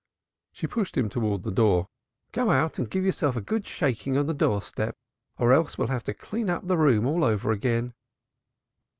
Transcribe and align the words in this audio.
She 0.51 0.65
pushed 0.65 0.97
him 0.97 1.09
towards 1.09 1.43
the 1.43 1.51
door. 1.51 1.85
"Go 2.31 2.49
out 2.49 2.79
and 2.79 2.89
give 2.89 3.05
yourself 3.05 3.35
a 3.35 3.39
good 3.41 3.67
shaking 3.67 4.17
on 4.17 4.25
the 4.25 4.33
door 4.33 4.59
step, 4.63 4.95
or 5.37 5.53
else 5.53 5.77
we 5.77 5.83
shall 5.85 5.93
have 5.93 6.03
to 6.05 6.13
clean 6.15 6.49
out 6.49 6.67
the 6.67 6.75
room 6.75 7.05
all 7.05 7.23
over 7.23 7.51
again." 7.51 7.93